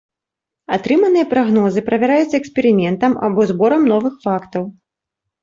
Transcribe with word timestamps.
Атрыманыя 0.77 1.25
прагнозы 1.33 1.83
правяраюцца 1.89 2.35
эксперыментам 2.41 3.11
або 3.29 3.47
зборам 3.53 3.87
новых 3.93 4.19
фактаў. 4.27 4.63